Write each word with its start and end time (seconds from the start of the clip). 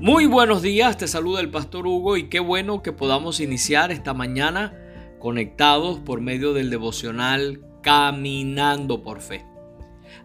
Muy 0.00 0.24
buenos 0.24 0.62
días, 0.62 0.96
te 0.96 1.06
saluda 1.06 1.42
el 1.42 1.50
pastor 1.50 1.86
Hugo 1.86 2.16
y 2.16 2.30
qué 2.30 2.40
bueno 2.40 2.82
que 2.82 2.90
podamos 2.90 3.38
iniciar 3.38 3.92
esta 3.92 4.14
mañana 4.14 4.74
conectados 5.18 5.98
por 5.98 6.22
medio 6.22 6.54
del 6.54 6.70
devocional 6.70 7.60
Caminando 7.82 9.02
por 9.02 9.20
Fe. 9.20 9.44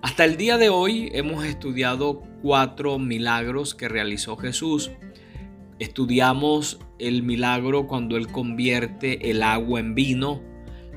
Hasta 0.02 0.23
el 0.23 0.38
día 0.38 0.57
de 0.57 0.70
hoy 0.70 1.09
hemos 1.11 1.43
estudiado 1.43 2.23
cuatro 2.41 3.00
milagros 3.00 3.75
que 3.75 3.89
realizó 3.89 4.38
Jesús. 4.38 4.91
Estudiamos 5.78 6.80
el 6.98 7.23
milagro 7.23 7.86
cuando 7.86 8.16
Él 8.16 8.32
convierte 8.32 9.30
el 9.30 9.44
agua 9.44 9.82
en 9.82 9.94
vino, 9.94 10.42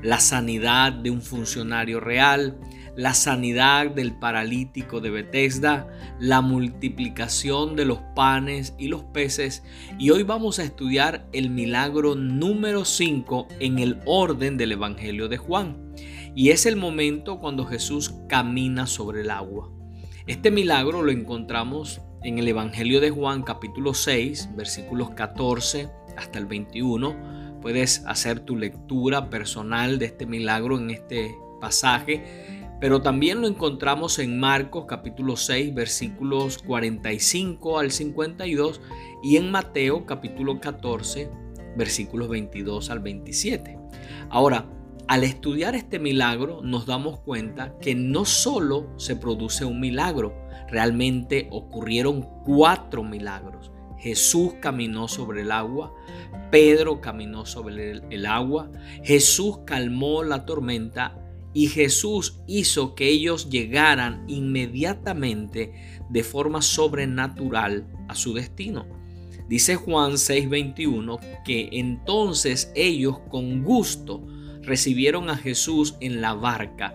la 0.01 0.19
sanidad 0.19 0.93
de 0.93 1.11
un 1.11 1.21
funcionario 1.21 1.99
real, 1.99 2.59
la 2.95 3.13
sanidad 3.13 3.91
del 3.91 4.13
paralítico 4.13 4.99
de 4.99 5.09
Bethesda, 5.09 5.87
la 6.19 6.41
multiplicación 6.41 7.75
de 7.75 7.85
los 7.85 7.99
panes 8.15 8.75
y 8.77 8.87
los 8.87 9.03
peces 9.03 9.63
y 9.97 10.09
hoy 10.09 10.23
vamos 10.23 10.59
a 10.59 10.63
estudiar 10.63 11.27
el 11.31 11.49
milagro 11.49 12.15
número 12.15 12.85
5 12.85 13.47
en 13.59 13.79
el 13.79 13.99
orden 14.05 14.57
del 14.57 14.73
Evangelio 14.73 15.29
de 15.29 15.37
Juan. 15.37 15.93
Y 16.35 16.49
es 16.49 16.65
el 16.65 16.75
momento 16.75 17.39
cuando 17.39 17.65
Jesús 17.65 18.15
camina 18.27 18.85
sobre 18.87 19.21
el 19.21 19.31
agua. 19.31 19.71
Este 20.27 20.51
milagro 20.51 21.01
lo 21.01 21.11
encontramos 21.11 22.01
en 22.23 22.37
el 22.37 22.47
Evangelio 22.47 22.99
de 22.99 23.09
Juan 23.09 23.43
capítulo 23.43 23.93
6 23.93 24.49
versículos 24.55 25.11
14 25.11 25.89
hasta 26.17 26.37
el 26.37 26.45
21. 26.45 27.38
Puedes 27.61 28.03
hacer 28.05 28.39
tu 28.39 28.55
lectura 28.55 29.29
personal 29.29 29.99
de 29.99 30.05
este 30.05 30.25
milagro 30.25 30.77
en 30.77 30.89
este 30.89 31.35
pasaje 31.59 32.59
pero 32.79 33.01
también 33.01 33.41
lo 33.41 33.47
encontramos 33.47 34.19
en 34.19 34.39
Marcos 34.39 34.85
capítulo 34.87 35.35
6 35.35 35.73
versículos 35.73 36.59
45 36.59 37.77
al 37.77 37.91
52 37.91 38.81
y 39.21 39.35
en 39.35 39.51
Mateo 39.51 40.05
capítulo 40.05 40.61
14 40.61 41.29
versículos 41.75 42.29
22 42.29 42.89
al 42.89 42.99
27. 42.99 43.77
Ahora, 44.29 44.65
al 45.07 45.23
estudiar 45.23 45.75
este 45.75 45.99
milagro 45.99 46.61
nos 46.63 46.85
damos 46.85 47.19
cuenta 47.19 47.77
que 47.81 47.95
no 47.95 48.23
solo 48.23 48.87
se 48.97 49.17
produce 49.17 49.65
un 49.65 49.81
milagro, 49.81 50.33
realmente 50.69 51.47
ocurrieron 51.51 52.21
cuatro 52.45 53.03
milagros. 53.03 53.71
Jesús 53.99 54.53
caminó 54.61 55.07
sobre 55.07 55.41
el 55.41 55.51
agua, 55.51 55.93
Pedro 56.51 57.01
caminó 57.01 57.45
sobre 57.45 57.91
el, 58.09 58.25
agua, 58.25 58.71
Jesús 59.03 59.59
calmó 59.65 60.23
la 60.23 60.45
tormenta 60.45 61.19
y 61.53 61.67
Jesús 61.67 62.39
hizo 62.47 62.95
que 62.95 63.07
ellos 63.09 63.49
llegaran 63.49 64.23
inmediatamente 64.27 65.73
de 66.09 66.23
forma 66.23 66.61
sobrenatural 66.61 67.87
a 68.07 68.15
su 68.15 68.33
destino. 68.33 68.87
Dice 69.47 69.75
Juan 69.75 70.13
6:21 70.13 71.19
que 71.43 71.69
entonces 71.73 72.71
ellos 72.75 73.19
con 73.29 73.63
gusto 73.63 74.25
recibieron 74.61 75.29
a 75.29 75.35
Jesús 75.35 75.95
en 76.01 76.21
la 76.21 76.33
barca, 76.33 76.93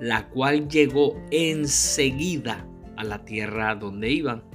la 0.00 0.28
cual 0.28 0.68
llegó 0.68 1.16
enseguida 1.30 2.66
a 2.96 3.04
la 3.04 3.24
tierra 3.24 3.74
donde 3.74 4.10
iban. 4.10 4.53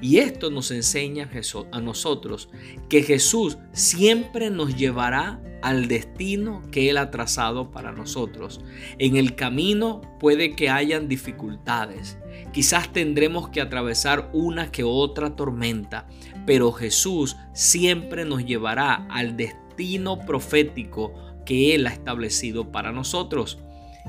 Y 0.00 0.18
esto 0.18 0.50
nos 0.50 0.70
enseña 0.70 1.30
a 1.72 1.80
nosotros 1.80 2.48
que 2.88 3.02
Jesús 3.02 3.58
siempre 3.72 4.50
nos 4.50 4.76
llevará 4.76 5.40
al 5.62 5.88
destino 5.88 6.62
que 6.70 6.90
Él 6.90 6.96
ha 6.96 7.10
trazado 7.10 7.70
para 7.70 7.92
nosotros. 7.92 8.60
En 8.98 9.16
el 9.16 9.34
camino 9.34 10.00
puede 10.18 10.54
que 10.56 10.70
hayan 10.70 11.08
dificultades. 11.08 12.18
Quizás 12.52 12.92
tendremos 12.92 13.48
que 13.50 13.60
atravesar 13.60 14.30
una 14.32 14.72
que 14.72 14.84
otra 14.84 15.36
tormenta, 15.36 16.08
pero 16.46 16.72
Jesús 16.72 17.36
siempre 17.52 18.24
nos 18.24 18.44
llevará 18.44 19.06
al 19.10 19.36
destino 19.36 20.18
profético 20.20 21.12
que 21.44 21.74
Él 21.74 21.86
ha 21.86 21.90
establecido 21.90 22.72
para 22.72 22.92
nosotros. 22.92 23.58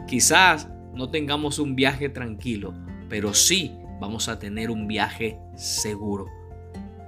Quizás 0.07 0.69
no 0.93 1.09
tengamos 1.09 1.59
un 1.59 1.75
viaje 1.75 2.09
tranquilo, 2.09 2.73
pero 3.09 3.33
sí 3.33 3.73
vamos 4.01 4.27
a 4.29 4.39
tener 4.39 4.71
un 4.71 4.87
viaje 4.87 5.39
seguro. 5.55 6.25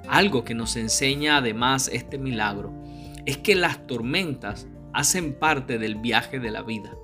Algo 0.07 0.43
que 0.43 0.53
nos 0.53 0.75
enseña 0.75 1.37
además 1.37 1.89
este 1.91 2.19
milagro 2.19 2.71
es 3.25 3.37
que 3.39 3.55
las 3.55 3.87
tormentas 3.87 4.67
hacen 4.93 5.33
parte 5.33 5.79
del 5.79 5.95
viaje 5.95 6.39
de 6.39 6.51
la 6.51 6.61
vida 6.61 6.95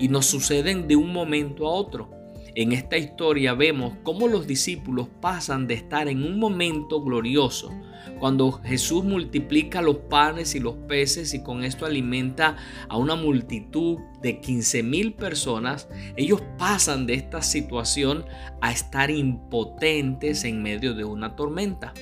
y 0.00 0.08
nos 0.08 0.26
suceden 0.26 0.88
de 0.88 0.96
un 0.96 1.12
momento 1.12 1.68
a 1.68 1.70
otro. 1.70 2.10
En 2.56 2.72
esta 2.72 2.96
historia 2.96 3.52
vemos 3.52 3.98
cómo 4.02 4.28
los 4.28 4.46
discípulos 4.46 5.08
pasan 5.20 5.66
de 5.66 5.74
estar 5.74 6.08
en 6.08 6.24
un 6.24 6.38
momento 6.38 7.02
glorioso, 7.02 7.70
cuando 8.18 8.50
Jesús 8.50 9.04
multiplica 9.04 9.82
los 9.82 9.96
panes 9.96 10.54
y 10.54 10.60
los 10.60 10.74
peces 10.88 11.34
y 11.34 11.42
con 11.42 11.64
esto 11.64 11.84
alimenta 11.84 12.56
a 12.88 12.96
una 12.96 13.14
multitud 13.14 13.98
de 14.22 14.40
15 14.40 14.82
mil 14.82 15.12
personas, 15.12 15.86
ellos 16.16 16.42
pasan 16.56 17.06
de 17.06 17.12
esta 17.12 17.42
situación 17.42 18.24
a 18.62 18.72
estar 18.72 19.10
impotentes 19.10 20.44
en 20.44 20.62
medio 20.62 20.94
de 20.94 21.04
una 21.04 21.36
tormenta. 21.36 21.92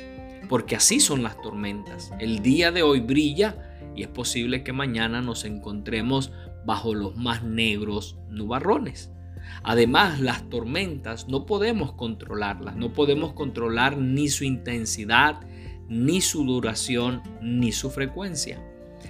Porque 0.49 0.77
así 0.77 1.01
son 1.01 1.25
las 1.25 1.41
tormentas. 1.43 2.13
El 2.21 2.43
día 2.43 2.71
de 2.71 2.85
hoy 2.85 3.01
brilla 3.01 3.91
y 3.97 4.03
es 4.03 4.09
posible 4.09 4.63
que 4.63 4.73
mañana 4.73 5.21
nos 5.21 5.45
encontremos 5.45 6.31
bajo 6.65 6.95
los 6.95 7.17
más 7.17 7.43
negros 7.43 8.19
nubarrones. 8.29 9.14
Además, 9.63 10.21
las 10.21 10.49
tormentas 10.51 11.29
no 11.29 11.47
podemos 11.47 11.93
controlarlas, 11.93 12.77
no 12.77 12.93
podemos 12.93 13.33
controlar 13.33 13.97
ni 13.97 14.29
su 14.29 14.45
intensidad, 14.45 15.41
ni 15.89 16.21
su 16.21 16.45
duración, 16.45 17.23
ni 17.41 17.73
su 17.73 17.91
frecuencia. 17.91 18.63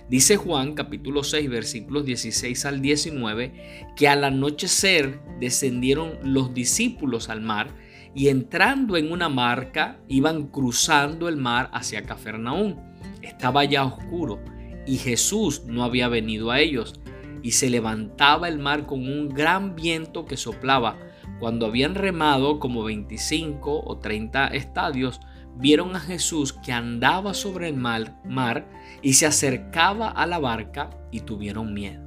Dice 0.08 0.36
Juan 0.36 0.74
capítulo 0.74 1.24
6 1.24 1.48
versículos 1.48 2.04
16 2.04 2.66
al 2.66 2.82
19 2.82 3.88
que 3.96 4.06
al 4.06 4.24
anochecer 4.24 5.20
descendieron 5.40 6.18
los 6.22 6.52
discípulos 6.52 7.30
al 7.30 7.40
mar 7.40 7.68
y 8.14 8.28
entrando 8.28 8.96
en 8.96 9.10
una 9.10 9.28
marca 9.28 9.98
iban 10.08 10.48
cruzando 10.48 11.28
el 11.28 11.36
mar 11.36 11.70
hacia 11.72 12.02
Cafarnaún. 12.02 12.80
Estaba 13.22 13.64
ya 13.64 13.84
oscuro 13.84 14.40
y 14.86 14.98
Jesús 14.98 15.62
no 15.66 15.84
había 15.84 16.08
venido 16.08 16.50
a 16.50 16.60
ellos 16.60 17.00
y 17.44 17.50
se 17.50 17.68
levantaba 17.68 18.48
el 18.48 18.58
mar 18.58 18.86
con 18.86 19.06
un 19.06 19.28
gran 19.28 19.76
viento 19.76 20.24
que 20.24 20.38
soplaba. 20.38 20.98
Cuando 21.38 21.66
habían 21.66 21.94
remado 21.94 22.58
como 22.58 22.82
25 22.82 23.82
o 23.84 23.98
30 23.98 24.46
estadios, 24.46 25.20
vieron 25.54 25.94
a 25.94 26.00
Jesús 26.00 26.54
que 26.54 26.72
andaba 26.72 27.34
sobre 27.34 27.68
el 27.68 27.76
mar, 27.76 28.66
y 29.02 29.12
se 29.12 29.26
acercaba 29.26 30.08
a 30.08 30.26
la 30.26 30.38
barca 30.38 30.88
y 31.12 31.20
tuvieron 31.20 31.74
miedo. 31.74 32.02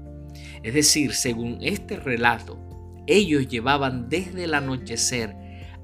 Es 0.64 0.74
decir, 0.74 1.14
según 1.14 1.60
este 1.62 1.98
relato, 1.98 2.60
ellos 3.06 3.48
llevaban 3.48 4.10
desde 4.10 4.46
el 4.46 4.56
anochecer 4.56 5.36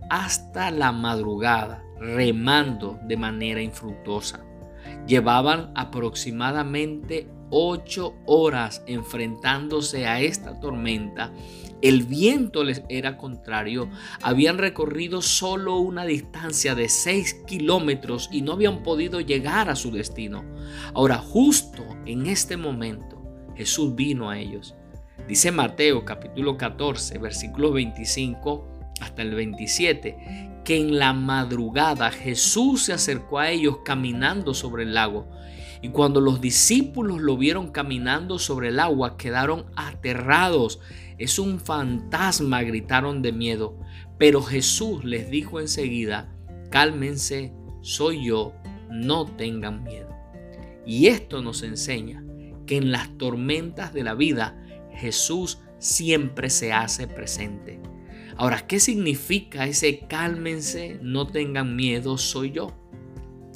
hasta 0.09 0.71
la 0.71 0.91
madrugada 0.91 1.83
remando 1.99 2.99
de 3.03 3.17
manera 3.17 3.61
infructuosa. 3.61 4.43
Llevaban 5.05 5.71
aproximadamente 5.75 7.29
ocho 7.55 8.15
horas 8.25 8.83
enfrentándose 8.87 10.07
a 10.07 10.19
esta 10.19 10.59
tormenta. 10.59 11.31
El 11.83 12.03
viento 12.03 12.63
les 12.63 12.81
era 12.89 13.17
contrario. 13.17 13.89
Habían 14.21 14.57
recorrido 14.57 15.21
solo 15.21 15.77
una 15.77 16.05
distancia 16.05 16.73
de 16.73 16.89
seis 16.89 17.35
kilómetros 17.45 18.29
y 18.31 18.41
no 18.41 18.53
habían 18.53 18.81
podido 18.81 19.21
llegar 19.21 19.69
a 19.69 19.75
su 19.75 19.91
destino. 19.91 20.43
Ahora, 20.93 21.17
justo 21.17 21.83
en 22.05 22.25
este 22.25 22.57
momento, 22.57 23.21
Jesús 23.55 23.93
vino 23.95 24.29
a 24.29 24.39
ellos. 24.39 24.75
Dice 25.27 25.51
Mateo 25.51 26.05
capítulo 26.05 26.57
14, 26.57 27.19
versículo 27.19 27.71
25 27.71 28.67
hasta 28.99 29.21
el 29.21 29.35
27, 29.35 30.51
que 30.65 30.77
en 30.77 30.97
la 30.97 31.13
madrugada 31.13 32.09
Jesús 32.09 32.85
se 32.85 32.93
acercó 32.93 33.39
a 33.39 33.51
ellos 33.51 33.79
caminando 33.85 34.53
sobre 34.53 34.83
el 34.83 34.95
lago. 34.95 35.27
Y 35.83 35.89
cuando 35.89 36.21
los 36.21 36.39
discípulos 36.39 37.21
lo 37.21 37.35
vieron 37.35 37.69
caminando 37.69 38.39
sobre 38.39 38.69
el 38.69 38.79
agua, 38.79 39.17
quedaron 39.17 39.65
aterrados. 39.75 40.79
Es 41.17 41.39
un 41.39 41.59
fantasma, 41.59 42.63
gritaron 42.63 43.21
de 43.21 43.33
miedo. 43.33 43.77
Pero 44.17 44.41
Jesús 44.41 45.03
les 45.03 45.29
dijo 45.29 45.59
enseguida, 45.59 46.33
cálmense, 46.71 47.53
soy 47.81 48.27
yo, 48.27 48.53
no 48.89 49.25
tengan 49.25 49.83
miedo. 49.83 50.07
Y 50.85 51.07
esto 51.07 51.41
nos 51.41 51.63
enseña 51.63 52.23
que 52.65 52.77
en 52.77 52.93
las 52.93 53.17
tormentas 53.17 53.93
de 53.93 54.03
la 54.03 54.13
vida 54.13 54.65
Jesús 54.93 55.59
siempre 55.79 56.49
se 56.49 56.71
hace 56.71 57.09
presente. 57.09 57.81
Ahora, 58.37 58.65
¿qué 58.67 58.79
significa 58.79 59.67
ese 59.67 60.07
cálmense, 60.07 60.97
no 61.01 61.27
tengan 61.27 61.75
miedo, 61.75 62.17
soy 62.17 62.51
yo? 62.51 62.82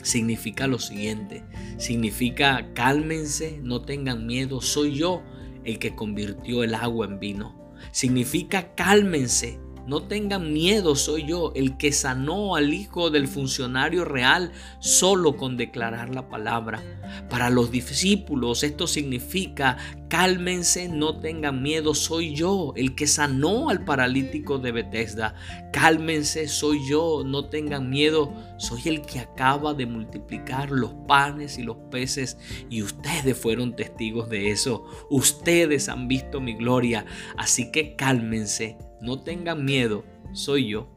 Significa 0.07 0.67
lo 0.67 0.79
siguiente, 0.79 1.43
significa 1.77 2.71
cálmense, 2.73 3.59
no 3.61 3.81
tengan 3.81 4.25
miedo, 4.25 4.61
soy 4.61 4.95
yo 4.95 5.21
el 5.65 5.79
que 5.79 5.95
convirtió 5.95 6.63
el 6.63 6.75
agua 6.75 7.07
en 7.07 7.19
vino. 7.19 7.75
Significa 7.91 8.73
cálmense, 8.73 9.59
no 9.87 10.03
tengan 10.03 10.51
miedo, 10.51 10.97
soy 10.97 11.25
yo, 11.25 11.53
el 11.55 11.77
que 11.77 11.93
sanó 11.93 12.57
al 12.57 12.73
hijo 12.73 13.09
del 13.09 13.27
funcionario 13.27 14.03
real 14.03 14.51
solo 14.79 15.37
con 15.37 15.55
declarar 15.55 16.13
la 16.13 16.27
palabra. 16.27 16.83
Para 17.29 17.49
los 17.49 17.71
discípulos 17.71 18.63
esto 18.63 18.85
significa, 18.85 19.77
cálmense, 20.09 20.89
no 20.89 21.19
tengan 21.19 21.63
miedo, 21.63 21.95
soy 21.95 22.35
yo, 22.35 22.73
el 22.75 22.95
que 22.95 23.07
sanó 23.07 23.69
al 23.69 23.85
paralítico 23.85 24.59
de 24.59 24.73
Bethesda. 24.73 25.35
Cálmense, 25.71 26.49
soy 26.49 26.85
yo, 26.85 27.23
no 27.25 27.45
tengan 27.45 27.89
miedo, 27.89 28.33
soy 28.57 28.81
el 28.89 29.01
que 29.03 29.19
acaba 29.19 29.73
de 29.73 29.85
multiplicar 29.85 30.69
los 30.69 30.93
panes 31.07 31.57
y 31.57 31.63
los 31.63 31.77
peces 31.89 32.37
y 32.69 32.81
ustedes 32.81 33.37
fueron 33.37 33.73
testigos 33.73 34.27
de 34.27 34.51
eso. 34.51 34.83
Ustedes 35.09 35.87
han 35.87 36.09
visto 36.09 36.41
mi 36.41 36.55
gloria, 36.55 37.05
así 37.37 37.71
que 37.71 37.95
cálmense 37.95 38.77
no 39.01 39.19
tengan 39.19 39.65
miedo, 39.65 40.03
soy 40.33 40.69
yo. 40.69 40.89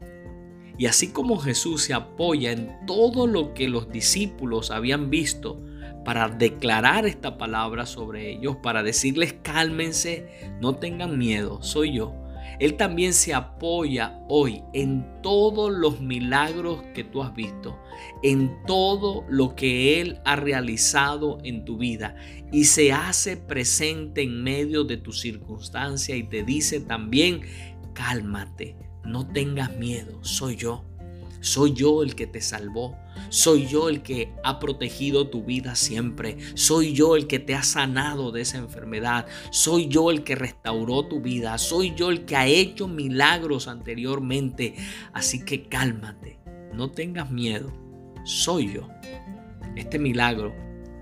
Y 0.77 0.85
así 0.85 1.09
como 1.11 1.37
Jesús 1.37 1.83
se 1.83 1.93
apoya 1.93 2.51
en 2.51 2.85
todo 2.87 3.27
lo 3.27 3.53
que 3.53 3.69
los 3.69 3.91
discípulos 3.91 4.71
habían 4.71 5.09
visto 5.09 5.61
para 6.03 6.29
declarar 6.29 7.05
esta 7.05 7.37
palabra 7.37 7.85
sobre 7.85 8.31
ellos, 8.31 8.57
para 8.57 8.81
decirles 8.81 9.33
cálmense, 9.43 10.27
no 10.59 10.75
tengan 10.75 11.17
miedo, 11.17 11.61
soy 11.61 11.93
yo. 11.93 12.15
Él 12.59 12.75
también 12.75 13.13
se 13.13 13.33
apoya 13.33 14.19
hoy 14.29 14.61
en 14.73 15.03
todos 15.23 15.71
los 15.71 15.99
milagros 15.99 16.83
que 16.93 17.03
tú 17.03 17.23
has 17.23 17.33
visto, 17.33 17.79
en 18.21 18.55
todo 18.67 19.25
lo 19.27 19.55
que 19.55 19.99
Él 19.99 20.19
ha 20.25 20.35
realizado 20.35 21.39
en 21.43 21.65
tu 21.65 21.77
vida 21.77 22.15
y 22.51 22.65
se 22.65 22.91
hace 22.91 23.35
presente 23.35 24.21
en 24.21 24.43
medio 24.43 24.83
de 24.83 24.97
tu 24.97 25.11
circunstancia 25.11 26.15
y 26.15 26.21
te 26.21 26.43
dice 26.43 26.79
también 26.81 27.41
cálmate, 27.93 28.75
no 29.03 29.27
tengas 29.27 29.75
miedo, 29.75 30.23
soy 30.23 30.55
yo. 30.55 30.85
Soy 31.41 31.73
yo 31.73 32.03
el 32.03 32.13
que 32.13 32.27
te 32.27 32.39
salvó. 32.39 32.95
Soy 33.29 33.65
yo 33.65 33.89
el 33.89 34.03
que 34.03 34.31
ha 34.43 34.59
protegido 34.59 35.29
tu 35.29 35.43
vida 35.43 35.75
siempre. 35.75 36.37
Soy 36.53 36.93
yo 36.93 37.15
el 37.15 37.25
que 37.25 37.39
te 37.39 37.55
ha 37.55 37.63
sanado 37.63 38.31
de 38.31 38.41
esa 38.41 38.59
enfermedad. 38.59 39.25
Soy 39.49 39.87
yo 39.87 40.11
el 40.11 40.23
que 40.23 40.35
restauró 40.35 41.07
tu 41.07 41.19
vida. 41.19 41.57
Soy 41.57 41.95
yo 41.95 42.11
el 42.11 42.25
que 42.25 42.35
ha 42.35 42.45
hecho 42.45 42.87
milagros 42.87 43.67
anteriormente. 43.67 44.75
Así 45.13 45.43
que 45.43 45.67
cálmate. 45.67 46.39
No 46.73 46.91
tengas 46.91 47.31
miedo. 47.31 47.73
Soy 48.23 48.73
yo. 48.73 48.87
Este 49.75 49.97
milagro 49.97 50.53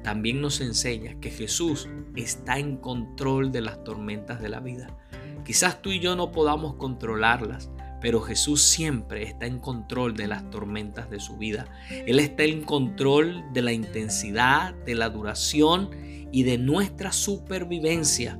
también 0.03 0.39
nos 0.39 0.61
enseña 0.61 1.19
que 1.19 1.31
Jesús 1.31 1.89
está 2.15 2.59
en 2.59 2.77
control 2.77 3.51
de 3.51 3.61
las 3.61 3.83
tormentas 3.83 4.41
de 4.41 4.49
la 4.49 4.61
vida. 4.61 4.97
Quizás 5.45 5.81
tú 5.81 5.91
y 5.91 5.99
yo 5.99 6.15
no 6.15 6.31
podamos 6.31 6.75
controlarlas, 6.75 7.69
pero 8.01 8.21
Jesús 8.21 8.61
siempre 8.61 9.23
está 9.23 9.45
en 9.45 9.59
control 9.59 10.15
de 10.15 10.27
las 10.27 10.49
tormentas 10.49 11.09
de 11.09 11.19
su 11.19 11.37
vida. 11.37 11.67
Él 11.89 12.19
está 12.19 12.43
en 12.43 12.63
control 12.63 13.43
de 13.53 13.61
la 13.61 13.73
intensidad, 13.73 14.73
de 14.85 14.95
la 14.95 15.09
duración 15.09 15.89
y 16.31 16.43
de 16.43 16.57
nuestra 16.57 17.11
supervivencia. 17.11 18.39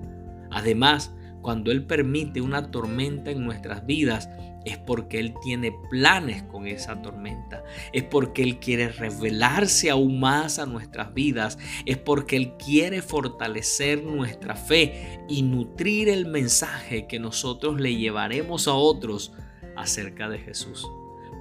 Además, 0.51 1.13
cuando 1.41 1.71
Él 1.71 1.85
permite 1.85 2.41
una 2.41 2.71
tormenta 2.71 3.31
en 3.31 3.43
nuestras 3.43 3.85
vidas, 3.85 4.29
es 4.65 4.77
porque 4.77 5.19
Él 5.19 5.33
tiene 5.41 5.71
planes 5.89 6.43
con 6.43 6.67
esa 6.67 7.01
tormenta, 7.01 7.63
es 7.93 8.03
porque 8.03 8.43
Él 8.43 8.59
quiere 8.59 8.89
revelarse 8.89 9.89
aún 9.89 10.19
más 10.19 10.59
a 10.59 10.65
nuestras 10.65 11.13
vidas, 11.13 11.57
es 11.85 11.97
porque 11.97 12.35
Él 12.35 12.53
quiere 12.57 13.01
fortalecer 13.01 14.03
nuestra 14.03 14.55
fe 14.55 15.21
y 15.27 15.41
nutrir 15.41 16.09
el 16.09 16.25
mensaje 16.25 17.07
que 17.07 17.19
nosotros 17.19 17.79
le 17.79 17.95
llevaremos 17.95 18.67
a 18.67 18.73
otros 18.73 19.31
acerca 19.75 20.29
de 20.29 20.39
Jesús. 20.39 20.87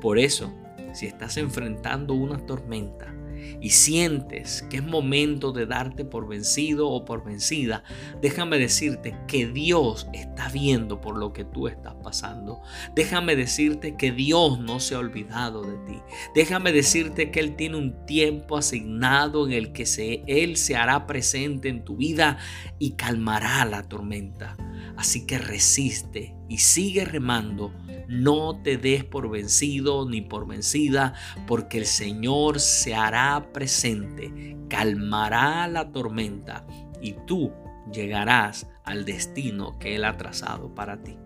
Por 0.00 0.18
eso, 0.18 0.52
si 0.92 1.06
estás 1.06 1.36
enfrentando 1.36 2.14
una 2.14 2.38
tormenta, 2.46 3.14
y 3.60 3.70
sientes 3.70 4.64
que 4.70 4.78
es 4.78 4.84
momento 4.84 5.52
de 5.52 5.66
darte 5.66 6.04
por 6.04 6.28
vencido 6.28 6.88
o 6.88 7.04
por 7.04 7.24
vencida, 7.24 7.82
déjame 8.20 8.58
decirte 8.58 9.16
que 9.26 9.46
Dios 9.46 10.08
está 10.12 10.48
viendo 10.48 11.00
por 11.00 11.16
lo 11.18 11.32
que 11.32 11.44
tú 11.44 11.68
estás 11.68 11.94
pasando. 12.02 12.60
Déjame 12.94 13.36
decirte 13.36 13.96
que 13.96 14.12
Dios 14.12 14.58
no 14.60 14.80
se 14.80 14.94
ha 14.94 14.98
olvidado 14.98 15.62
de 15.62 15.76
ti. 15.86 16.00
Déjame 16.34 16.72
decirte 16.72 17.30
que 17.30 17.40
Él 17.40 17.56
tiene 17.56 17.76
un 17.76 18.06
tiempo 18.06 18.56
asignado 18.56 19.46
en 19.46 19.52
el 19.52 19.72
que 19.72 19.84
Él 20.26 20.56
se 20.56 20.76
hará 20.76 21.06
presente 21.06 21.68
en 21.68 21.84
tu 21.84 21.96
vida 21.96 22.38
y 22.78 22.92
calmará 22.92 23.64
la 23.64 23.82
tormenta. 23.82 24.56
Así 24.96 25.26
que 25.26 25.38
resiste 25.38 26.34
y 26.48 26.58
sigue 26.58 27.04
remando 27.04 27.72
no 28.08 28.58
te 28.62 28.78
des 28.78 29.04
por 29.04 29.30
vencido 29.30 30.08
ni 30.08 30.22
por 30.22 30.46
vencida, 30.46 31.12
porque 31.46 31.78
el 31.78 31.86
Señor 31.86 32.58
se 32.58 32.94
hará 32.94 33.52
presente, 33.52 34.56
calmará 34.68 35.68
la 35.68 35.92
tormenta 35.92 36.66
y 37.02 37.12
tú 37.26 37.52
llegarás 37.92 38.66
al 38.84 39.04
destino 39.04 39.78
que 39.78 39.94
Él 39.94 40.04
ha 40.04 40.16
trazado 40.16 40.74
para 40.74 41.02
ti. 41.02 41.18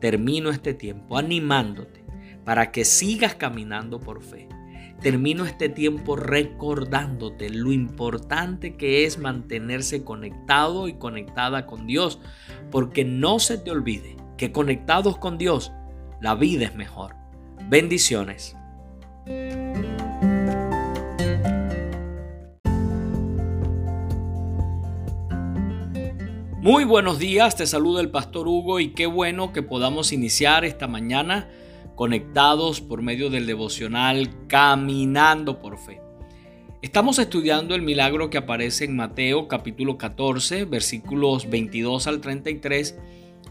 Termino 0.00 0.50
este 0.50 0.74
tiempo 0.74 1.18
animándote 1.18 2.04
para 2.44 2.70
que 2.70 2.84
sigas 2.84 3.34
caminando 3.34 4.00
por 4.00 4.22
fe. 4.22 4.48
Termino 5.02 5.44
este 5.44 5.68
tiempo 5.68 6.14
recordándote 6.14 7.50
lo 7.50 7.72
importante 7.72 8.76
que 8.76 9.04
es 9.04 9.18
mantenerse 9.18 10.04
conectado 10.04 10.86
y 10.86 10.94
conectada 10.94 11.66
con 11.66 11.88
Dios, 11.88 12.20
porque 12.70 13.04
no 13.04 13.40
se 13.40 13.58
te 13.58 13.72
olvide 13.72 14.16
que 14.36 14.52
conectados 14.52 15.18
con 15.18 15.38
Dios 15.38 15.72
la 16.20 16.36
vida 16.36 16.66
es 16.66 16.76
mejor. 16.76 17.16
Bendiciones. 17.68 18.54
Muy 26.60 26.84
buenos 26.84 27.18
días, 27.18 27.56
te 27.56 27.66
saluda 27.66 28.00
el 28.00 28.10
pastor 28.12 28.46
Hugo 28.46 28.78
y 28.78 28.90
qué 28.90 29.06
bueno 29.06 29.52
que 29.52 29.64
podamos 29.64 30.12
iniciar 30.12 30.64
esta 30.64 30.86
mañana 30.86 31.48
conectados 31.94 32.80
por 32.80 33.02
medio 33.02 33.30
del 33.30 33.46
devocional 33.46 34.46
Caminando 34.48 35.60
por 35.60 35.78
Fe. 35.78 36.00
Estamos 36.82 37.18
estudiando 37.18 37.74
el 37.74 37.82
milagro 37.82 38.28
que 38.28 38.38
aparece 38.38 38.84
en 38.84 38.96
Mateo 38.96 39.46
capítulo 39.46 39.98
14 39.98 40.64
versículos 40.64 41.48
22 41.48 42.06
al 42.06 42.20
33 42.20 42.98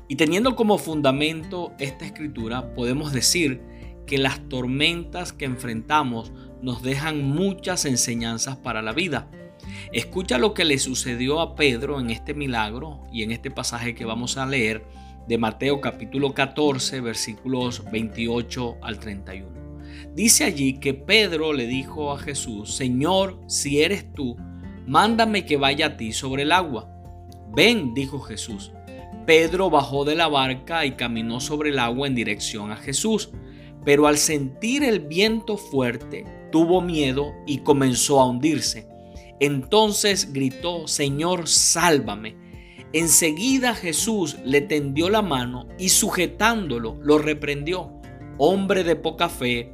y 0.08 0.18
teniendo 0.18 0.58
como 0.58 0.78
fundamento 0.78 1.72
esta 1.80 2.06
escritura, 2.06 2.74
podemos 2.74 3.14
decir 3.14 3.62
que 4.06 4.18
las 4.18 4.50
tormentas 4.50 5.32
que 5.32 5.46
enfrentamos 5.46 6.34
nos 6.62 6.84
dejan 6.84 7.24
muchas 7.24 7.86
enseñanzas 7.86 8.58
para 8.58 8.82
la 8.82 8.92
vida. 8.92 9.32
Escucha 9.94 10.38
lo 10.38 10.54
que 10.54 10.66
le 10.66 10.80
sucedió 10.80 11.40
a 11.40 11.56
Pedro 11.56 12.00
en 12.00 12.10
este 12.10 12.34
milagro 12.34 13.02
y 13.14 13.24
en 13.24 13.32
este 13.32 13.52
pasaje 13.52 13.96
que 13.96 14.04
vamos 14.04 14.38
a 14.38 14.46
leer 14.46 14.86
de 15.28 15.38
Mateo 15.38 15.82
capítulo 15.82 16.34
14 16.34 17.02
versículos 17.02 17.84
28 17.92 18.78
al 18.82 19.00
31. 19.00 19.50
Dice 20.14 20.44
allí 20.44 20.80
que 20.80 20.94
Pedro 20.94 21.54
le 21.54 21.68
dijo 21.68 22.12
a 22.12 22.18
Jesús, 22.18 22.76
Señor, 22.76 23.40
si 23.48 23.82
eres 23.82 24.12
tú, 24.14 24.36
mándame 24.86 25.46
que 25.46 25.58
vaya 25.58 25.86
a 25.88 25.98
ti 25.98 26.12
sobre 26.12 26.44
el 26.44 26.52
agua. 26.52 26.90
Ven, 27.54 27.94
dijo 27.94 28.20
Jesús. 28.20 28.72
Pedro 29.26 29.70
bajó 29.70 30.04
de 30.04 30.16
la 30.16 30.28
barca 30.28 30.86
y 30.86 30.94
caminó 30.94 31.40
sobre 31.40 31.70
el 31.70 31.80
agua 31.80 32.08
en 32.08 32.16
dirección 32.16 32.72
a 32.72 32.78
Jesús, 32.78 33.30
pero 33.86 34.08
al 34.08 34.18
sentir 34.18 34.84
el 34.84 35.00
viento 35.00 35.58
fuerte, 35.58 36.26
tuvo 36.52 36.82
miedo 36.82 37.32
y 37.46 37.60
comenzó 37.60 38.20
a 38.20 38.28
hundirse. 38.28 38.88
Entonces 39.40 40.34
gritó, 40.34 40.88
Señor, 40.88 41.48
sálvame. 41.48 42.36
Enseguida 42.94 43.74
Jesús 43.74 44.38
le 44.44 44.62
tendió 44.62 45.10
la 45.10 45.22
mano 45.22 45.68
y 45.78 45.90
sujetándolo 45.90 46.98
lo 47.02 47.18
reprendió. 47.18 48.02
Hombre 48.38 48.84
de 48.84 48.96
poca 48.96 49.30
fe, 49.30 49.74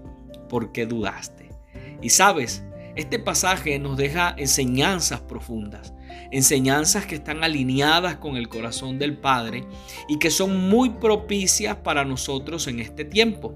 ¿por 0.50 0.71
qué 0.71 0.86
dudaste? 0.86 1.50
Y 2.01 2.09
sabes, 2.09 2.63
este 2.95 3.19
pasaje 3.19 3.79
nos 3.79 3.97
deja 3.97 4.36
enseñanzas 4.38 5.21
profundas 5.21 5.93
enseñanzas 6.31 7.05
que 7.05 7.15
están 7.15 7.43
alineadas 7.43 8.17
con 8.17 8.38
el 8.38 8.50
corazón 8.50 9.00
del 9.00 9.17
Padre 9.17 9.63
y 10.07 10.19
que 10.19 10.29
son 10.29 10.69
muy 10.69 10.91
propicias 10.91 11.77
para 11.77 12.05
nosotros 12.05 12.67
en 12.67 12.79
este 12.79 13.05
tiempo. 13.05 13.55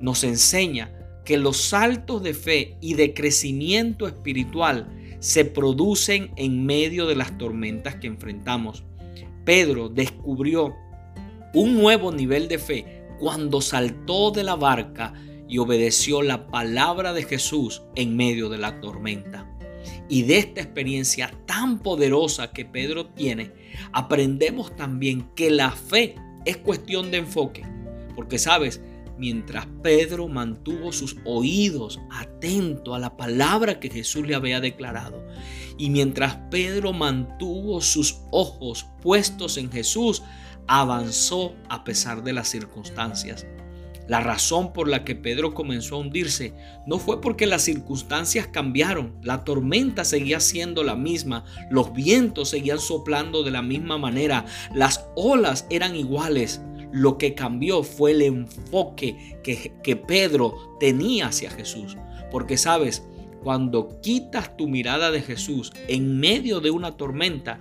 Nos 0.00 0.24
enseña 0.24 0.92
que 1.24 1.36
los 1.36 1.56
saltos 1.56 2.22
de 2.22 2.34
fe 2.34 2.76
y 2.80 2.94
de 2.94 3.14
crecimiento 3.14 4.06
espiritual 4.06 4.88
se 5.20 5.44
producen 5.44 6.32
en 6.36 6.66
medio 6.66 7.06
de 7.06 7.14
las 7.14 7.38
tormentas 7.38 7.96
que 7.96 8.08
enfrentamos. 8.08 8.84
Pedro 9.44 9.88
descubrió 9.88 10.74
un 11.54 11.74
nuevo 11.74 12.12
nivel 12.12 12.48
de 12.48 12.58
fe 12.58 13.04
cuando 13.18 13.60
saltó 13.60 14.30
de 14.30 14.44
la 14.44 14.56
barca 14.56 15.14
y 15.48 15.58
obedeció 15.58 16.22
la 16.22 16.46
palabra 16.46 17.12
de 17.12 17.24
Jesús 17.24 17.82
en 17.94 18.16
medio 18.16 18.48
de 18.48 18.58
la 18.58 18.80
tormenta. 18.80 19.48
Y 20.08 20.22
de 20.22 20.38
esta 20.38 20.60
experiencia 20.60 21.32
tan 21.46 21.78
poderosa 21.78 22.52
que 22.52 22.64
Pedro 22.64 23.06
tiene, 23.06 23.52
aprendemos 23.92 24.74
también 24.76 25.28
que 25.34 25.50
la 25.50 25.70
fe 25.70 26.14
es 26.44 26.56
cuestión 26.56 27.10
de 27.10 27.18
enfoque. 27.18 27.64
Porque 28.14 28.38
sabes, 28.38 28.80
mientras 29.18 29.66
Pedro 29.82 30.28
mantuvo 30.28 30.92
sus 30.92 31.16
oídos 31.24 32.00
atentos 32.10 32.94
a 32.94 32.98
la 32.98 33.16
palabra 33.16 33.78
que 33.78 33.90
Jesús 33.90 34.26
le 34.26 34.34
había 34.34 34.60
declarado, 34.60 35.24
y 35.78 35.90
mientras 35.90 36.36
Pedro 36.50 36.92
mantuvo 36.92 37.80
sus 37.80 38.20
ojos 38.30 38.86
puestos 39.00 39.56
en 39.56 39.70
Jesús, 39.70 40.22
avanzó 40.66 41.54
a 41.68 41.84
pesar 41.84 42.22
de 42.22 42.32
las 42.32 42.48
circunstancias. 42.48 43.46
La 44.08 44.20
razón 44.20 44.72
por 44.72 44.88
la 44.88 45.04
que 45.04 45.14
Pedro 45.14 45.54
comenzó 45.54 45.94
a 45.94 45.98
hundirse 46.00 46.54
no 46.86 46.98
fue 46.98 47.20
porque 47.20 47.46
las 47.46 47.62
circunstancias 47.62 48.48
cambiaron, 48.48 49.16
la 49.22 49.44
tormenta 49.44 50.04
seguía 50.04 50.40
siendo 50.40 50.82
la 50.82 50.96
misma, 50.96 51.44
los 51.70 51.92
vientos 51.92 52.48
seguían 52.48 52.80
soplando 52.80 53.44
de 53.44 53.52
la 53.52 53.62
misma 53.62 53.98
manera, 53.98 54.44
las 54.74 55.06
olas 55.14 55.66
eran 55.70 55.94
iguales. 55.94 56.60
Lo 56.92 57.16
que 57.16 57.34
cambió 57.34 57.84
fue 57.84 58.10
el 58.10 58.20
enfoque 58.20 59.38
que, 59.42 59.72
que 59.82 59.96
Pedro 59.96 60.76
tenía 60.78 61.28
hacia 61.28 61.50
Jesús. 61.50 61.96
Porque 62.30 62.58
sabes, 62.58 63.02
cuando 63.42 64.00
quitas 64.00 64.56
tu 64.56 64.68
mirada 64.68 65.10
de 65.10 65.20
Jesús 65.20 65.72
en 65.88 66.18
medio 66.18 66.60
de 66.60 66.70
una 66.70 66.96
tormenta, 66.96 67.60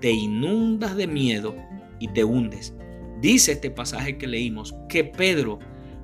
te 0.00 0.10
inundas 0.10 0.96
de 0.96 1.06
miedo 1.06 1.54
y 1.98 2.08
te 2.08 2.24
hundes. 2.24 2.74
Dice 3.20 3.52
este 3.52 3.70
pasaje 3.70 4.16
que 4.16 4.26
leímos 4.26 4.74
que 4.88 5.04
Pedro 5.04 5.58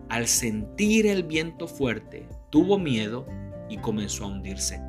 al 0.08 0.26
sentir 0.26 1.06
el 1.06 1.22
viento 1.22 1.66
fuerte, 1.66 2.28
tuvo 2.50 2.78
miedo 2.78 3.26
y 3.68 3.78
comenzó 3.78 4.24
a 4.24 4.28
hundirse. 4.28 4.80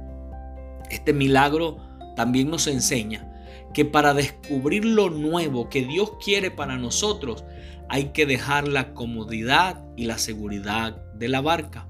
Este 0.90 1.14
milagro 1.14 1.78
también 2.16 2.50
nos 2.50 2.68
enseña 2.68 3.32
que 3.74 3.86
para 3.86 4.14
descubrir 4.14 4.86
lo 4.86 5.10
nuevo 5.10 5.70
que 5.70 5.86
Dios 5.86 6.14
quiere 6.24 6.52
para 6.52 6.78
nosotros, 6.78 7.44
hay 7.90 8.06
que 8.06 8.26
dejar 8.26 8.68
la 8.68 8.94
comodidad 8.94 9.84
y 9.96 10.06
la 10.06 10.18
seguridad 10.18 10.96
de 11.14 11.28
la 11.28 11.42
barca. 11.42 11.88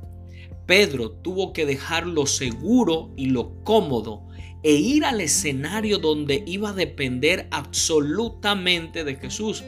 Pedro 0.66 1.12
tuvo 1.12 1.54
que 1.54 1.66
dejar 1.66 2.08
lo 2.08 2.26
seguro 2.26 3.12
y 3.16 3.28
lo 3.28 3.64
cómodo 3.64 4.28
e 4.64 4.74
ir 4.74 5.06
al 5.06 5.22
escenario 5.22 6.00
donde 6.00 6.44
iba 6.48 6.70
a 6.70 6.74
depender 6.74 7.48
absolutamente 7.52 9.04
de 9.04 9.16
Jesús. 9.16 9.64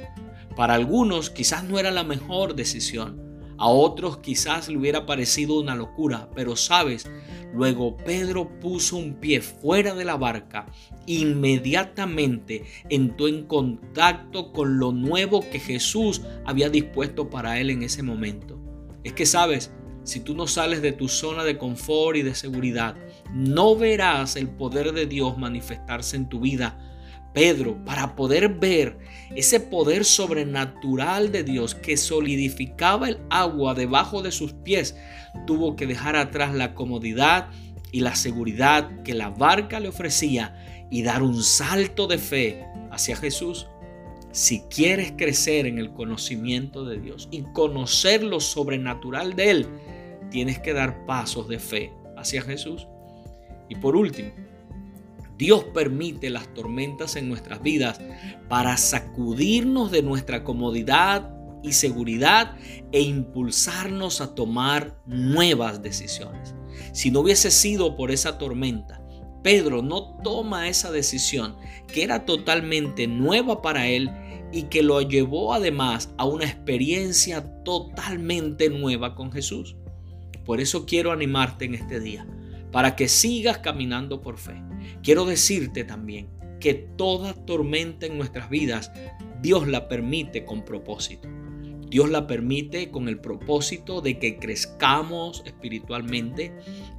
Para 0.56 0.74
algunos 0.74 1.30
quizás 1.30 1.64
no 1.64 1.78
era 1.78 1.92
la 1.92 2.04
mejor 2.04 2.56
decisión, 2.56 3.28
a 3.60 3.68
otros 3.68 4.18
quizás 4.20 4.70
le 4.70 4.78
hubiera 4.78 5.06
parecido 5.06 5.60
una 5.60 5.76
locura, 5.76 6.30
pero 6.36 6.56
sabes, 6.56 7.10
luego 7.54 7.98
Pedro 7.98 8.60
puso 8.60 8.98
un 8.98 9.16
pie 9.16 9.42
fuera 9.42 9.96
de 9.96 10.06
la 10.06 10.16
barca, 10.16 10.68
inmediatamente 11.08 12.66
entró 12.90 13.28
en 13.28 13.46
contacto 13.46 14.52
con 14.52 14.78
lo 14.78 14.92
nuevo 14.92 15.42
que 15.42 15.60
Jesús 15.60 16.22
había 16.46 16.70
dispuesto 16.70 17.30
para 17.30 17.60
él 17.60 17.72
en 17.72 17.82
ese 17.82 18.04
momento. 18.04 18.60
Es 19.04 19.14
que 19.14 19.26
sabes, 19.26 19.72
si 20.08 20.22
tú 20.22 20.36
no 20.36 20.48
sales 20.48 20.82
de 20.82 20.94
tu 20.94 21.08
zona 21.08 21.44
de 21.44 21.58
confort 21.58 22.18
y 22.18 22.24
de 22.24 22.34
seguridad, 22.34 22.96
no 23.34 23.76
verás 23.76 24.36
el 24.36 24.50
poder 24.50 24.94
de 24.94 25.06
Dios 25.06 25.38
manifestarse 25.38 26.16
en 26.16 26.30
tu 26.30 26.40
vida 26.40 26.78
Pedro, 27.38 27.78
para 27.86 28.16
poder 28.16 28.50
ver 28.50 28.98
ese 29.36 29.60
poder 29.60 30.06
sobrenatural 30.06 31.32
de 31.32 31.44
Dios 31.44 31.76
que 31.76 31.96
solidificaba 31.96 33.10
el 33.10 33.20
agua 33.30 33.76
debajo 33.76 34.24
de 34.24 34.32
sus 34.32 34.54
pies, 34.54 34.96
tuvo 35.46 35.76
que 35.76 35.86
dejar 35.86 36.16
atrás 36.16 36.56
la 36.56 36.74
comodidad 36.74 37.50
y 37.92 38.00
la 38.00 38.16
seguridad 38.16 39.04
que 39.04 39.14
la 39.14 39.30
barca 39.30 39.80
le 39.80 39.90
ofrecía 39.90 40.88
y 40.90 41.04
dar 41.04 41.22
un 41.22 41.44
salto 41.44 42.08
de 42.08 42.18
fe 42.18 42.66
hacia 42.90 43.16
Jesús. 43.16 43.68
Si 44.32 44.62
quieres 44.62 45.14
crecer 45.16 45.68
en 45.68 45.78
el 45.78 45.92
conocimiento 45.92 46.86
de 46.86 47.00
Dios 47.00 47.28
y 47.30 47.44
conocer 47.54 48.24
lo 48.24 48.40
sobrenatural 48.40 49.36
de 49.36 49.52
Él, 49.52 49.68
tienes 50.30 50.60
que 50.60 50.74
dar 50.74 51.06
pasos 51.06 51.48
de 51.48 51.60
fe 51.60 51.94
hacia 52.16 52.42
Jesús. 52.42 52.88
Y 53.70 53.76
por 53.76 53.96
último, 53.96 54.32
Dios 55.38 55.66
permite 55.66 56.30
las 56.30 56.52
tormentas 56.54 57.16
en 57.16 57.30
nuestras 57.30 57.62
vidas 57.62 58.00
para 58.50 58.76
sacudirnos 58.78 59.92
de 59.92 60.02
nuestra 60.02 60.44
comodidad 60.44 61.34
y 61.64 61.74
seguridad 61.74 62.56
e 62.92 63.02
impulsarnos 63.02 64.22
a 64.22 64.34
tomar 64.34 64.98
nuevas 65.06 65.82
decisiones. 65.82 66.56
Si 66.92 67.12
no 67.12 67.20
hubiese 67.20 67.52
sido 67.52 67.96
por 67.96 68.10
esa 68.10 68.38
tormenta, 68.38 69.02
Pedro 69.44 69.82
no 69.82 70.18
toma 70.24 70.68
esa 70.68 70.92
decisión 70.92 71.56
que 71.88 72.04
era 72.04 72.26
totalmente 72.26 73.08
nueva 73.08 73.62
para 73.62 73.88
él 73.88 74.10
y 74.52 74.64
que 74.64 74.82
lo 74.82 75.02
llevó 75.02 75.54
además 75.54 76.10
a 76.18 76.26
una 76.26 76.46
experiencia 76.46 77.44
totalmente 77.64 78.70
nueva 78.70 79.14
con 79.16 79.32
Jesús. 79.32 79.76
Por 80.48 80.60
eso 80.62 80.88
quiero 80.88 81.12
animarte 81.12 81.66
en 81.66 81.76
este 81.76 82.00
día, 82.00 82.26
para 82.72 82.96
que 82.96 83.08
sigas 83.08 83.60
caminando 83.60 84.22
por 84.22 84.40
fe 84.40 84.64
Quiero 85.04 85.26
decirte 85.26 85.84
también 85.84 86.30
que 86.60 86.74
toda 86.74 87.34
tormenta 87.34 88.06
en 88.06 88.18
nuestras 88.18 88.50
vidas 88.50 88.92
Dios 89.42 89.68
la 89.68 89.88
permite 89.88 90.46
con 90.46 90.66
propósito. 90.66 91.30
Dios 91.90 92.10
la 92.10 92.28
permite 92.28 92.92
con 92.92 93.08
el 93.08 93.20
propósito 93.22 94.02
de 94.02 94.20
que 94.20 94.40
crezcamos 94.40 95.42
espiritualmente. 95.46 96.52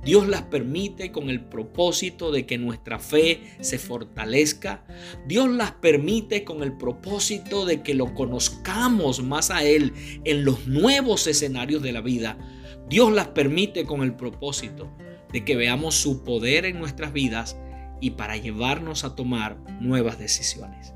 Dios 0.03 0.27
las 0.27 0.43
permite 0.43 1.13
con 1.13 1.29
el 1.29 1.45
propósito 1.45 2.33
de 2.33 2.47
que 2.47 2.57
nuestra 2.57 2.99
fe 2.99 3.43
se 3.61 3.79
fortalezca. 3.79 4.87
Dios 5.27 5.51
las 5.51 5.73
permite 5.73 6.45
con 6.45 6.63
el 6.63 6.79
propósito 6.79 7.67
de 7.67 7.83
que 7.83 7.93
lo 7.93 8.15
conozcamos 8.15 9.23
más 9.23 9.51
a 9.51 9.63
Él 9.63 9.93
en 10.25 10.47
los 10.47 10.67
nuevos 10.67 11.27
escenarios 11.27 11.83
de 11.83 11.93
la 11.93 12.01
vida. 12.01 12.39
Dios 12.89 13.13
las 13.13 13.29
permite 13.29 13.85
con 13.85 14.03
el 14.03 14.15
propósito 14.15 14.91
de 15.33 15.45
que 15.45 15.57
veamos 15.57 15.95
su 15.95 16.25
poder 16.25 16.65
en 16.65 16.79
nuestras 16.79 17.13
vidas 17.13 17.59
y 18.01 18.11
para 18.11 18.37
llevarnos 18.37 19.05
a 19.05 19.15
tomar 19.15 19.59
nuevas 19.81 20.19
decisiones. 20.19 20.95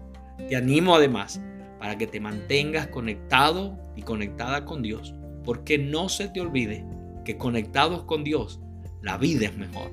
Te 0.48 0.56
animo 0.56 0.94
además 0.94 1.40
para 1.78 1.98
que 1.98 2.06
te 2.06 2.20
mantengas 2.20 2.86
conectado 2.86 3.78
y 3.96 4.02
conectada 4.02 4.64
con 4.64 4.82
Dios, 4.82 5.14
porque 5.44 5.76
no 5.76 6.08
se 6.08 6.28
te 6.28 6.40
olvide 6.40 6.86
que 7.24 7.36
conectados 7.36 8.04
con 8.04 8.24
Dios, 8.24 8.60
la 9.02 9.18
vida 9.18 9.46
es 9.46 9.56
mejor. 9.56 9.90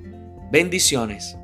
Bendiciones. 0.51 1.37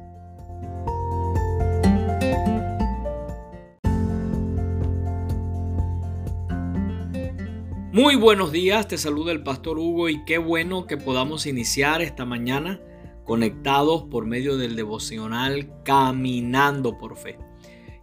Muy 7.96 8.18
buenos 8.18 8.52
días, 8.52 8.90
te 8.90 8.98
saluda 8.98 9.32
el 9.32 9.42
pastor 9.42 9.80
Hugo 9.80 10.10
y 10.10 10.26
qué 10.26 10.38
bueno 10.38 10.86
que 10.86 10.98
podamos 10.98 11.46
iniciar 11.46 12.02
esta 12.02 12.26
mañana 12.26 12.82
conectados 13.24 14.04
por 14.12 14.26
medio 14.26 14.58
del 14.58 14.76
devocional 14.76 15.72
Caminando 15.86 16.98
por 16.98 17.16
Fe. 17.16 17.38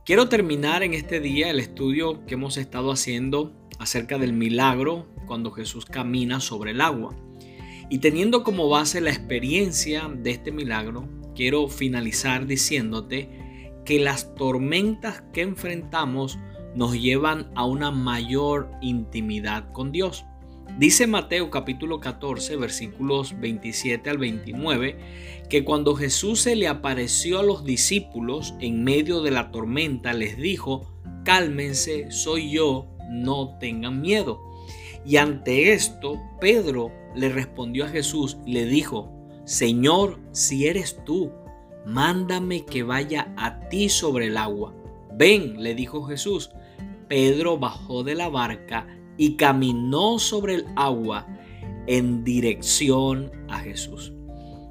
Quiero 0.07 0.31
terminar 0.31 0.83
en 0.83 0.95
este 0.95 1.21
día 1.21 1.51
el 1.51 1.61
estudio 1.61 2.25
que 2.25 2.37
hemos 2.37 2.57
estado 2.57 2.91
haciendo 2.91 3.53
acerca 3.79 4.17
del 4.17 4.33
milagro 4.33 5.09
cuando 5.27 5.51
Jesús 5.51 5.85
camina 5.85 6.41
sobre 6.41 6.71
el 6.71 6.81
agua. 6.81 7.15
Y 7.91 7.99
teniendo 7.99 8.45
como 8.45 8.71
base 8.71 9.03
la 9.03 9.11
experiencia 9.11 10.09
de 10.09 10.31
este 10.31 10.53
milagro, 10.53 11.07
quiero 11.35 11.69
finalizar 11.69 12.47
diciéndote 12.47 13.29
que 13.85 14.01
las 14.01 14.35
tormentas 14.37 15.23
que 15.35 15.43
enfrentamos 15.43 16.39
nos 16.75 17.00
llevan 17.00 17.50
a 17.55 17.64
una 17.67 17.91
mayor 17.91 18.71
intimidad 18.81 19.71
con 19.73 19.93
Dios. 19.93 20.25
Dice 20.79 21.07
Mateo 21.07 21.50
capítulo 21.50 22.00
14 22.00 22.57
versículos 22.57 23.38
27 23.38 24.09
al 24.09 24.17
29 24.17 24.99
que 25.50 25.64
cuando 25.64 25.95
Jesús 25.95 26.41
se 26.41 26.57
le 26.57 26.67
apareció 26.67 27.41
a 27.41 27.43
los 27.43 27.64
discípulos 27.64 28.55
en 28.61 28.83
medio 28.83 29.21
de 29.21 29.33
la 29.33 29.50
tormenta 29.50 30.14
les 30.14 30.38
dijo, 30.38 30.87
cálmense, 31.25 32.11
soy 32.11 32.50
yo, 32.50 32.87
no 33.11 33.59
tengan 33.59 34.00
miedo. 34.00 34.41
Y 35.05 35.17
ante 35.17 35.73
esto 35.73 36.19
Pedro 36.41 36.91
le 37.14 37.29
respondió 37.29 37.85
a 37.85 37.88
Jesús 37.88 38.38
y 38.47 38.52
le 38.52 38.64
dijo, 38.64 39.12
Señor, 39.45 40.21
si 40.31 40.69
eres 40.69 41.05
tú, 41.05 41.33
mándame 41.85 42.64
que 42.64 42.83
vaya 42.83 43.35
a 43.37 43.69
ti 43.69 43.88
sobre 43.88 44.29
el 44.29 44.37
agua. 44.38 44.75
Ven, 45.14 45.62
le 45.62 45.75
dijo 45.75 46.05
Jesús. 46.05 46.50
Pedro 47.12 47.59
bajó 47.59 48.04
de 48.04 48.14
la 48.14 48.31
barca 48.31 48.87
y 49.19 49.37
caminó 49.37 50.19
sobre 50.19 50.54
el 50.54 50.64
agua 50.76 51.26
en 51.87 52.25
dirección 52.25 53.31
a 53.50 53.59
Jesús. 53.59 54.14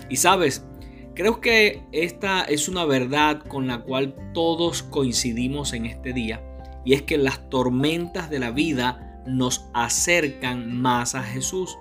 Y 0.10 0.16
sabes, 0.16 0.66
creo 1.14 1.40
que 1.40 1.84
esta 1.92 2.42
es 2.42 2.68
una 2.68 2.84
verdad 2.86 3.44
con 3.48 3.68
la 3.68 3.84
cual 3.84 4.16
todos 4.34 4.82
coincidimos 4.82 5.74
en 5.74 5.86
este 5.86 6.14
día, 6.14 6.44
y 6.84 6.94
es 6.94 7.04
que 7.04 7.20
las 7.20 7.48
tormentas 7.52 8.32
de 8.32 8.40
la 8.40 8.50
vida 8.50 9.22
nos 9.28 9.70
acercan 9.76 10.82
más 10.82 11.14
a 11.14 11.22
Jesús. 11.22 11.78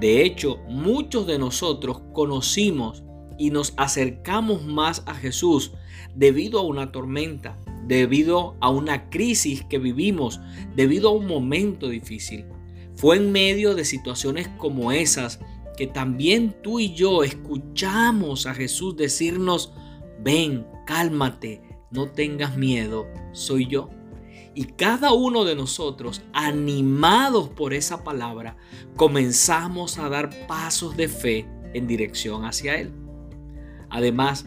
De 0.00 0.24
hecho, 0.24 0.58
muchos 0.68 1.24
de 1.28 1.38
nosotros 1.38 2.02
conocimos 2.12 3.04
y 3.38 3.50
nos 3.50 3.74
acercamos 3.76 4.64
más 4.64 5.04
a 5.06 5.14
Jesús 5.14 5.70
debido 6.16 6.58
a 6.58 6.62
una 6.62 6.90
tormenta 6.90 7.56
debido 7.86 8.56
a 8.60 8.70
una 8.70 9.10
crisis 9.10 9.64
que 9.64 9.78
vivimos, 9.78 10.40
debido 10.74 11.10
a 11.10 11.12
un 11.12 11.26
momento 11.26 11.88
difícil. 11.88 12.46
Fue 12.94 13.16
en 13.16 13.32
medio 13.32 13.74
de 13.74 13.84
situaciones 13.84 14.48
como 14.58 14.92
esas 14.92 15.40
que 15.76 15.86
también 15.86 16.54
tú 16.62 16.78
y 16.78 16.94
yo 16.94 17.24
escuchamos 17.24 18.46
a 18.46 18.54
Jesús 18.54 18.96
decirnos, 18.96 19.72
ven, 20.22 20.66
cálmate, 20.86 21.62
no 21.90 22.10
tengas 22.10 22.56
miedo, 22.56 23.06
soy 23.32 23.66
yo. 23.66 23.90
Y 24.54 24.64
cada 24.64 25.12
uno 25.12 25.44
de 25.44 25.56
nosotros, 25.56 26.22
animados 26.32 27.48
por 27.48 27.74
esa 27.74 28.04
palabra, 28.04 28.56
comenzamos 28.94 29.98
a 29.98 30.08
dar 30.08 30.46
pasos 30.46 30.96
de 30.96 31.08
fe 31.08 31.48
en 31.74 31.88
dirección 31.88 32.44
hacia 32.44 32.76
Él. 32.76 32.92
Además, 33.90 34.46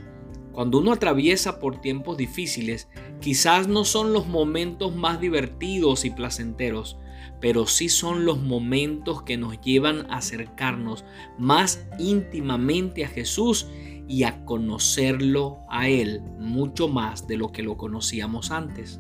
cuando 0.58 0.80
uno 0.80 0.92
atraviesa 0.92 1.60
por 1.60 1.82
tiempos 1.82 2.18
difíciles, 2.18 2.90
quizás 3.22 3.68
no 3.68 3.86
son 3.86 4.12
los 4.12 4.26
momentos 4.26 4.96
más 4.96 5.22
divertidos 5.22 6.04
y 6.04 6.10
placenteros, 6.10 6.98
pero 7.40 7.68
sí 7.68 7.90
son 7.90 8.26
los 8.26 8.42
momentos 8.42 9.22
que 9.22 9.38
nos 9.38 9.62
llevan 9.62 10.10
a 10.10 10.18
acercarnos 10.18 11.06
más 11.38 11.86
íntimamente 12.00 13.06
a 13.06 13.08
Jesús 13.08 13.68
y 14.08 14.24
a 14.24 14.44
conocerlo 14.46 15.60
a 15.70 15.90
Él 15.90 16.24
mucho 16.40 16.88
más 16.88 17.28
de 17.28 17.38
lo 17.38 17.52
que 17.52 17.62
lo 17.62 17.78
conocíamos 17.78 18.50
antes. 18.50 19.00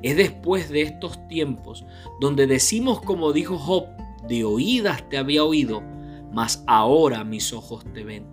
Es 0.00 0.16
después 0.16 0.70
de 0.70 0.80
estos 0.80 1.28
tiempos 1.28 1.84
donde 2.18 2.46
decimos 2.46 3.02
como 3.02 3.34
dijo 3.34 3.58
Job, 3.58 3.88
de 4.26 4.44
oídas 4.44 5.06
te 5.10 5.18
había 5.18 5.44
oído, 5.44 5.82
mas 6.32 6.64
ahora 6.66 7.24
mis 7.24 7.52
ojos 7.52 7.84
te 7.92 8.04
ven. 8.04 8.26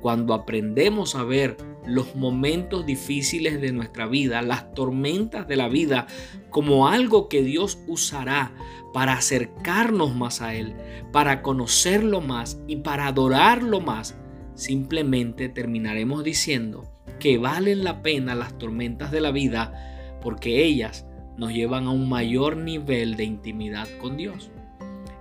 Cuando 0.00 0.34
aprendemos 0.34 1.14
a 1.14 1.22
ver 1.22 1.69
los 1.86 2.14
momentos 2.14 2.86
difíciles 2.86 3.60
de 3.60 3.72
nuestra 3.72 4.06
vida, 4.06 4.42
las 4.42 4.72
tormentas 4.74 5.48
de 5.48 5.56
la 5.56 5.68
vida, 5.68 6.06
como 6.50 6.88
algo 6.88 7.28
que 7.28 7.42
Dios 7.42 7.78
usará 7.86 8.52
para 8.92 9.14
acercarnos 9.14 10.14
más 10.14 10.40
a 10.40 10.54
Él, 10.54 10.74
para 11.12 11.42
conocerlo 11.42 12.20
más 12.20 12.60
y 12.66 12.76
para 12.76 13.06
adorarlo 13.06 13.80
más, 13.80 14.16
simplemente 14.54 15.48
terminaremos 15.48 16.24
diciendo 16.24 16.90
que 17.18 17.38
valen 17.38 17.84
la 17.84 18.02
pena 18.02 18.34
las 18.34 18.56
tormentas 18.58 19.10
de 19.10 19.20
la 19.20 19.30
vida 19.30 20.18
porque 20.20 20.64
ellas 20.64 21.06
nos 21.36 21.52
llevan 21.52 21.86
a 21.86 21.90
un 21.90 22.08
mayor 22.08 22.56
nivel 22.56 23.16
de 23.16 23.24
intimidad 23.24 23.88
con 24.00 24.16
Dios. 24.16 24.50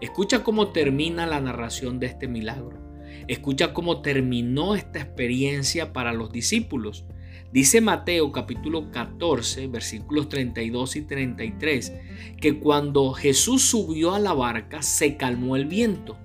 Escucha 0.01 0.43
cómo 0.43 0.69
termina 0.69 1.25
la 1.25 1.39
narración 1.39 1.99
de 1.99 2.07
este 2.07 2.27
milagro. 2.27 2.88
Escucha 3.29 3.75
cómo 3.75 4.01
terminó 4.01 4.73
esta 4.73 4.97
experiencia 4.97 5.93
para 5.93 6.13
los 6.13 6.31
discípulos. 6.31 7.05
Dice 7.53 7.79
Mateo 7.79 8.31
capítulo 8.31 8.89
14 8.89 9.67
versículos 9.67 10.29
32 10.29 10.95
y 10.95 11.01
33 11.03 11.93
que 12.41 12.57
cuando 12.57 13.13
Jesús 13.13 13.61
subió 13.61 14.15
a 14.15 14.19
la 14.19 14.33
barca 14.33 14.81
se 14.81 15.15
calmó 15.15 15.55
el 15.55 15.65
viento 15.65 16.17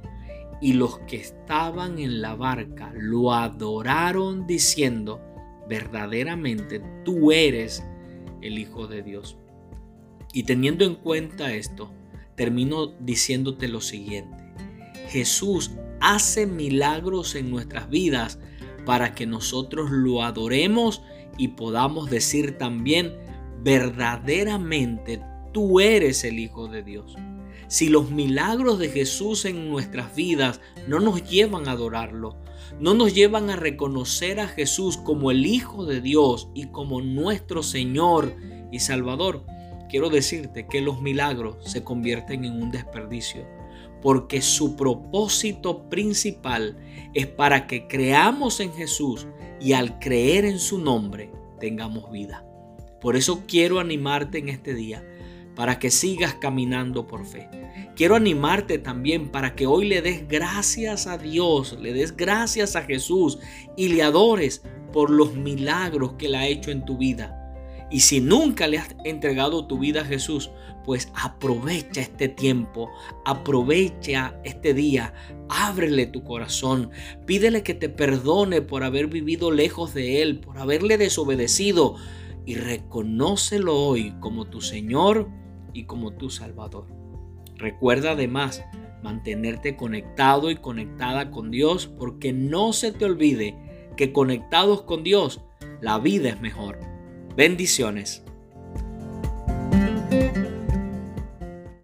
y 0.63 0.73
los 0.73 0.99
que 1.01 1.17
estaban 1.17 1.99
en 1.99 2.23
la 2.23 2.37
barca 2.37 2.91
lo 2.97 3.35
adoraron 3.35 4.47
diciendo, 4.47 5.21
verdaderamente 5.69 6.81
tú 7.05 7.33
eres 7.33 7.85
el 8.41 8.59
Hijo 8.59 8.87
de 8.87 9.03
Dios. 9.03 9.37
Y 10.33 10.45
teniendo 10.45 10.87
en 10.87 10.95
cuenta 10.95 11.53
esto, 11.53 11.93
termino 12.35 12.87
diciéndote 12.87 13.69
lo 13.69 13.83
siguiente. 13.83 14.43
Jesús 15.09 15.71
hace 16.01 16.47
milagros 16.47 17.35
en 17.35 17.51
nuestras 17.51 17.89
vidas 17.89 18.39
para 18.85 19.15
que 19.15 19.27
nosotros 19.27 19.91
lo 19.91 20.23
adoremos 20.23 21.03
y 21.39 21.49
podamos 21.49 22.11
decir 22.11 22.59
también, 22.59 23.15
verdaderamente 23.63 25.23
tú 25.53 25.81
eres 25.81 26.25
el 26.25 26.39
Hijo 26.39 26.69
de 26.69 26.83
Dios. 26.83 27.17
Si 27.67 27.89
los 27.89 28.11
milagros 28.11 28.79
de 28.79 28.89
Jesús 28.89 29.45
en 29.47 29.71
nuestras 29.71 30.15
vidas 30.15 30.61
no 30.87 31.01
nos 31.01 31.29
llevan 31.29 31.67
a 31.67 31.73
adorarlo, 31.73 32.37
no 32.79 32.95
nos 32.95 33.15
llevan 33.15 33.51
a 33.51 33.57
reconocer 33.57 34.39
a 34.39 34.49
Jesús 34.49 34.97
como 34.97 35.31
el 35.31 35.47
Hijo 35.47 35.87
de 35.87 36.01
Dios 36.01 36.49
y 36.55 36.67
como 36.67 37.01
nuestro 37.01 37.63
Señor 37.63 38.37
y 38.71 38.81
Salvador, 38.81 39.45
quiero 39.89 40.11
decirte 40.11 40.67
que 40.67 40.81
los 40.81 41.01
milagros 41.01 41.57
se 41.65 41.85
convierten 41.85 42.45
en 42.45 42.61
un 42.61 42.71
desperdicio 42.71 43.47
porque 44.05 44.43
su 44.43 44.77
propósito 44.77 45.89
principal 45.89 46.77
es 47.15 47.27
para 47.27 47.67
que 47.67 47.89
creamos 47.89 48.61
en 48.61 48.71
Jesús 48.75 49.27
y 49.63 49.73
al 49.73 49.99
creer 49.99 50.45
en 50.45 50.59
su 50.59 50.79
nombre 50.79 51.31
tengamos 51.59 52.13
vida. 52.13 52.45
Por 53.01 53.17
eso 53.17 53.45
quiero 53.49 53.81
animarte 53.81 54.37
en 54.37 54.51
este 54.51 54.75
día 54.75 55.03
para 55.57 55.79
que 55.79 55.91
sigas 55.91 56.35
caminando 56.35 57.07
por 57.07 57.25
fe. 57.25 57.49
Quiero 57.97 58.15
animarte 58.15 58.77
también 58.77 59.31
para 59.31 59.55
que 59.55 59.67
hoy 59.67 59.89
le 59.89 60.03
des 60.03 60.29
gracias 60.29 61.07
a 61.07 61.17
Dios, 61.17 61.79
le 61.81 61.95
des 61.95 62.15
gracias 62.15 62.77
a 62.77 62.83
Jesús 62.83 63.39
y 63.75 63.89
le 63.89 64.03
adores 64.03 64.61
por 64.93 65.09
los 65.09 65.35
milagros 65.35 66.13
que 66.19 66.27
Él 66.27 66.35
ha 66.35 66.47
hecho 66.47 66.71
en 66.71 66.85
tu 66.85 66.99
vida. 66.99 67.44
Y 67.91 68.01
si 68.01 68.21
nunca 68.21 68.67
le 68.67 68.79
has 68.79 68.97
entregado 69.05 69.67
tu 69.67 69.79
vida 69.79 70.01
a 70.01 70.05
Jesús, 70.05 70.51
pues 70.85 71.11
aprovecha 71.15 72.01
este 72.03 72.29
tiempo, 72.29 72.91
aprovecha 73.25 74.39
este 74.45 74.75
día, 74.75 75.15
ábrele 75.49 76.07
tu 76.07 76.25
corazón, 76.25 76.91
pídele 77.27 77.63
que 77.63 77.75
te 77.75 77.89
perdone 77.89 78.63
por 78.63 78.85
haber 78.85 79.07
vivido 79.07 79.51
lejos 79.51 79.95
de 79.95 80.23
Él, 80.23 80.41
por 80.41 80.59
haberle 80.59 80.99
desobedecido 80.99 81.97
y 82.45 82.57
reconócelo 82.57 83.77
hoy 83.77 84.15
como 84.21 84.47
tu 84.47 84.61
Señor 84.61 85.29
y 85.73 85.85
como 85.85 86.13
tu 86.13 86.31
Salvador. 86.31 86.87
Recuerda 87.57 88.13
además 88.13 88.63
mantenerte 89.03 89.77
conectado 89.77 90.51
y 90.51 90.57
conectada 90.57 91.31
con 91.31 91.51
Dios 91.51 91.87
porque 91.87 92.33
no 92.33 92.73
se 92.73 92.93
te 92.93 93.05
olvide 93.05 93.57
que 93.97 94.13
conectados 94.13 94.83
con 94.83 95.03
Dios 95.03 95.41
la 95.81 95.99
vida 95.99 96.31
es 96.31 96.41
mejor. 96.41 96.94
Bendiciones. 97.37 98.24